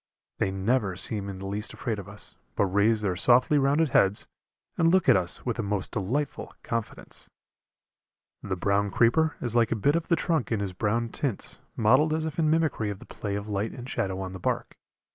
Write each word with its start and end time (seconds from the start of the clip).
They 0.39 0.49
never 0.49 0.95
seem 0.95 1.29
in 1.29 1.37
the 1.37 1.45
least 1.45 1.75
afraid 1.75 1.99
of 1.99 2.09
us, 2.09 2.33
but 2.55 2.65
raise 2.65 3.01
their 3.01 3.15
softly 3.15 3.59
rounded 3.59 3.89
heads 3.89 4.25
and 4.75 4.87
look 4.91 5.07
at 5.07 5.15
us 5.15 5.45
with 5.45 5.59
a 5.59 5.61
most 5.61 5.91
delightful 5.91 6.55
confidence. 6.63 7.29
The 8.41 8.57
brown 8.57 8.89
creeper 8.89 9.35
is 9.43 9.55
like 9.55 9.71
a 9.71 9.75
bit 9.75 9.95
of 9.95 10.07
the 10.07 10.15
trunk 10.15 10.51
in 10.51 10.59
his 10.59 10.73
brown 10.73 11.09
tints, 11.09 11.59
mottled 11.77 12.15
as 12.15 12.25
if 12.25 12.39
in 12.39 12.49
mimicry 12.49 12.89
of 12.89 12.97
the 12.97 13.05
play 13.05 13.35
of 13.35 13.47
light 13.47 13.73
and 13.73 13.87
shadow 13.87 14.19
on 14.21 14.33
the 14.33 14.39
bark. 14.39 14.75